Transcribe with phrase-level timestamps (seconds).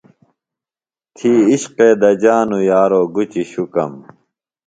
[1.15, 3.93] تھی عشقے دجانوۡ یارو گُچیۡ شُکم۔